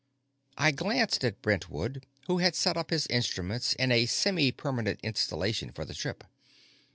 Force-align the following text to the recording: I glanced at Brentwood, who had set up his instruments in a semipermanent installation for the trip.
I 0.57 0.71
glanced 0.71 1.23
at 1.23 1.43
Brentwood, 1.43 2.07
who 2.25 2.39
had 2.39 2.55
set 2.55 2.75
up 2.75 2.89
his 2.89 3.05
instruments 3.05 3.73
in 3.73 3.91
a 3.91 4.07
semipermanent 4.07 4.99
installation 5.03 5.71
for 5.71 5.85
the 5.85 5.93
trip. 5.93 6.23